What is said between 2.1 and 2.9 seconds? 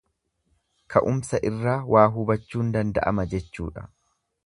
hubachuun